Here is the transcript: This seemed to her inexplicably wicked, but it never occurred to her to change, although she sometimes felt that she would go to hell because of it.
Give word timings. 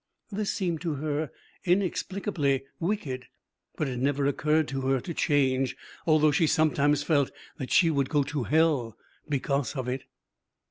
This 0.31 0.51
seemed 0.51 0.81
to 0.81 0.95
her 0.95 1.29
inexplicably 1.63 2.65
wicked, 2.79 3.27
but 3.77 3.87
it 3.87 3.99
never 3.99 4.25
occurred 4.25 4.67
to 4.69 4.81
her 4.81 4.99
to 4.99 5.13
change, 5.13 5.77
although 6.07 6.31
she 6.31 6.47
sometimes 6.47 7.03
felt 7.03 7.29
that 7.57 7.69
she 7.69 7.91
would 7.91 8.09
go 8.09 8.23
to 8.23 8.45
hell 8.45 8.97
because 9.29 9.75
of 9.75 9.87
it. 9.87 10.05